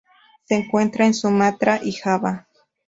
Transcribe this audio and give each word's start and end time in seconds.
Se 0.45 0.55
encuentra 0.55 1.05
en 1.05 1.13
Sumatra 1.13 1.79
y 1.83 1.91
Java. 1.91 2.47